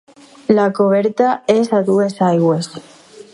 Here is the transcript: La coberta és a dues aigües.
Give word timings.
La 0.59 0.63
coberta 0.79 1.27
és 1.57 1.71
a 1.81 1.83
dues 1.91 2.17
aigües. 2.31 2.73